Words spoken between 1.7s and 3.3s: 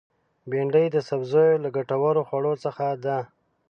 ګټورو خوړو څخه ده